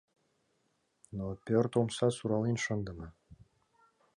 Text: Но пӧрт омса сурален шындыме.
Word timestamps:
Но 1.17 1.25
пӧрт 1.45 1.73
омса 1.79 2.07
сурален 2.17 2.57
шындыме. 2.65 3.07